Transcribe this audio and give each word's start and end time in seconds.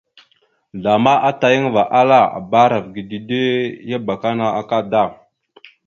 Zlama 0.81 1.13
atayaŋva 1.29 1.83
ala: 1.99 2.21
«Bba 2.43 2.57
arav 2.65 2.85
ge 2.93 3.03
dide 3.09 3.43
ya 3.89 3.97
abakana 4.01 4.45
akada,». 4.59 5.03